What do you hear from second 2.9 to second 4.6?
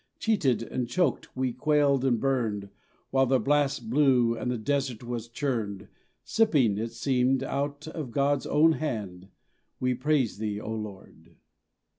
While the blast blew and the